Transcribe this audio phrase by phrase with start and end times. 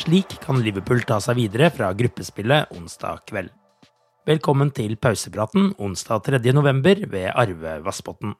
[0.00, 3.50] Slik kan Liverpool ta seg videre fra gruppespillet onsdag kveld.
[4.24, 6.38] Velkommen til pausepraten onsdag 3.
[6.56, 8.32] november ved Arve Vassbotn.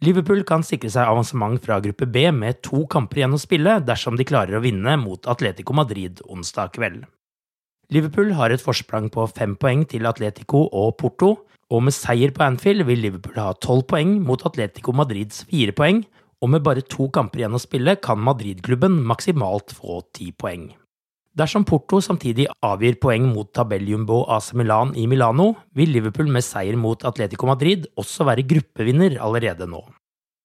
[0.00, 4.16] Liverpool kan sikre seg avansement fra gruppe B med to kamper igjen å spille dersom
[4.16, 7.04] de klarer å vinne mot Atletico Madrid onsdag kveld.
[7.92, 11.34] Liverpool har et forsprang på fem poeng til Atletico og Porto,
[11.68, 16.06] og med seier på Anfield vil Liverpool ha tolv poeng mot Atletico Madrids fire poeng,
[16.42, 20.72] og med bare to kamper igjen å spille kan Madrid-klubben maksimalt få ti poeng.
[21.32, 26.76] Dersom Porto samtidig avgir poeng mot tabelljumbo AC Milan i Milano, vil Liverpool med seier
[26.76, 29.80] mot Atletico Madrid også være gruppevinner allerede nå.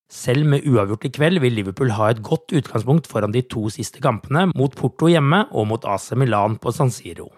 [0.08, 4.00] Selv med uavgjort i kveld vil Liverpool ha et godt utgangspunkt foran de to siste
[4.00, 7.34] kampene mot Porto hjemme og mot AC Milan på San Siro.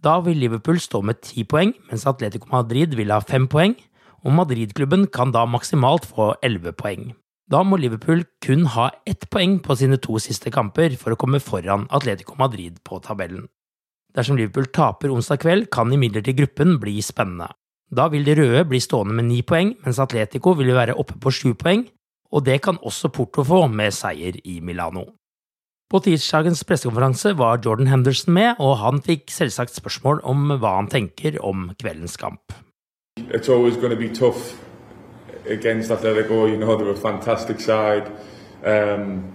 [0.00, 3.76] Da vil Liverpool stå med ti poeng, mens Atletico Madrid vil ha fem poeng,
[4.24, 7.12] og Madrid-klubben kan da maksimalt få elleve poeng.
[7.50, 11.42] Da må Liverpool kun ha ett poeng på sine to siste kamper for å komme
[11.44, 13.48] foran Atletico Madrid på tabellen.
[14.14, 17.50] Dersom Liverpool taper onsdag kveld, kan imidlertid gruppen bli spennende.
[17.94, 21.32] Da vil de røde bli stående med ni poeng, mens Atletico vil være oppe på
[21.34, 21.84] sju poeng,
[22.32, 25.04] og det kan også Porto få med seier i Milano.
[25.90, 30.88] På tirsdagens pressekonferanse var Jordan Henderson med, og han fikk selvsagt spørsmål om hva han
[30.90, 32.56] tenker om kveldens kamp.
[33.28, 33.48] It's
[35.46, 36.50] against Atletico.
[36.50, 38.10] You know, they're a fantastic side.
[38.64, 39.32] Um,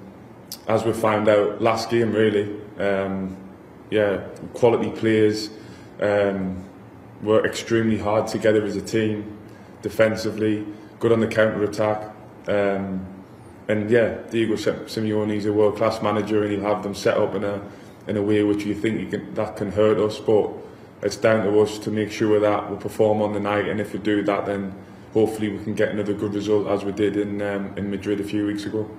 [0.68, 2.56] as we found out last game, really.
[2.78, 3.38] Um,
[3.90, 4.18] yeah,
[4.54, 5.50] quality players.
[6.00, 6.70] Um,
[7.22, 9.38] were extremely hard together as a team,
[9.82, 10.66] defensively,
[11.00, 12.14] good on the counter attack.
[12.48, 13.06] Um,
[13.68, 17.36] and yeah, Diego Simeone is a world class manager, and he'll have them set up
[17.36, 17.62] in a
[18.08, 20.18] in a way which you think can, that can hurt us.
[20.18, 20.52] But
[21.04, 23.94] it's down to us to make sure that we perform on the night, and if
[23.94, 24.74] we do that, then
[25.14, 28.24] hopefully we can get another good result as we did in um, in Madrid a
[28.24, 28.90] few weeks ago.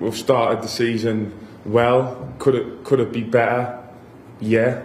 [0.00, 1.32] We've started the season
[1.64, 2.32] well.
[2.38, 3.82] Could it could it be better?
[4.40, 4.82] Yeah,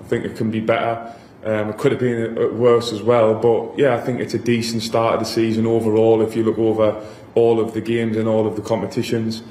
[0.00, 1.14] I think it can be better.
[1.44, 4.82] Um, it could have been worse as well, but yeah, I think it's a decent
[4.82, 6.22] start of the season overall.
[6.22, 7.04] If you look over
[7.34, 9.42] all of the games and all of the competitions,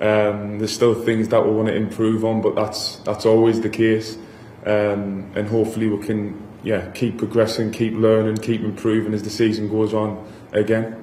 [0.00, 3.70] um, there's still things that we want to improve on, but that's that's always the
[3.70, 4.18] case.
[4.66, 9.68] Um, and hopefully we can yeah, keep progressing, keep learning, keep improving as the season
[9.68, 10.16] goes on
[10.52, 10.94] again.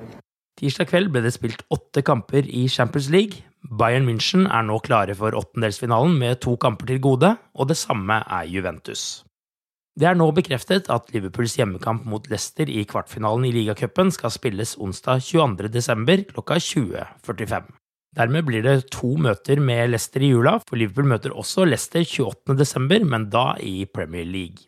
[0.55, 3.43] Tirsdag kveld ble det spilt åtte kamper i Champions League.
[3.65, 8.21] Bayern München er nå klare for åttendelsfinalen med to kamper til gode, og det samme
[8.23, 9.25] er Juventus.
[9.99, 14.75] Det er nå bekreftet at Liverpools hjemmekamp mot Leicester i kvartfinalen i ligacupen skal spilles
[14.79, 16.25] onsdag 22.12.
[16.33, 17.69] klokka 20.45.
[18.15, 23.07] Dermed blir det to møter med Leicester i jula, for Liverpool møter også Leicester 28.12.,
[23.11, 24.67] men da i Premier League.